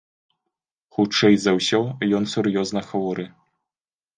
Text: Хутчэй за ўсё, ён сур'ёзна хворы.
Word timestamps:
Хутчэй 0.95 1.35
за 1.41 1.51
ўсё, 1.57 1.81
ён 2.21 2.27
сур'ёзна 2.35 2.81
хворы. 2.89 3.25